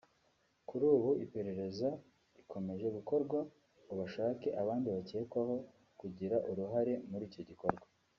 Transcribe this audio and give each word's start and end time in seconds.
Kuri 0.67 0.85
ubu 0.95 1.09
iperereza 1.25 1.87
rikomeje 2.35 2.87
gukorwa 2.95 3.39
ngo 3.81 3.93
bashake 3.99 4.47
abandi 4.61 4.87
bakekwaho 4.95 5.55
kugira 5.99 6.35
uruhare 6.49 6.93
muri 7.09 7.23
icyo 7.29 7.43
gikorwa 7.51 7.85